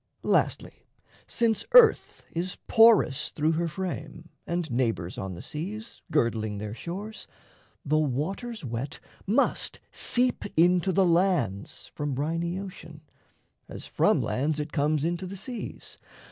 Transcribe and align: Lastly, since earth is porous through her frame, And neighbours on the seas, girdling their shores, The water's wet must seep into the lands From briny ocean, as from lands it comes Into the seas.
Lastly, 0.23 0.87
since 1.27 1.63
earth 1.73 2.23
is 2.31 2.57
porous 2.67 3.29
through 3.29 3.51
her 3.51 3.67
frame, 3.67 4.29
And 4.47 4.71
neighbours 4.71 5.15
on 5.19 5.35
the 5.35 5.43
seas, 5.43 6.01
girdling 6.09 6.57
their 6.57 6.73
shores, 6.73 7.27
The 7.85 7.99
water's 7.99 8.65
wet 8.65 8.99
must 9.27 9.79
seep 9.91 10.43
into 10.57 10.91
the 10.91 11.05
lands 11.05 11.91
From 11.93 12.15
briny 12.15 12.57
ocean, 12.57 13.01
as 13.69 13.85
from 13.85 14.23
lands 14.23 14.59
it 14.59 14.71
comes 14.71 15.03
Into 15.03 15.27
the 15.27 15.37
seas. 15.37 15.99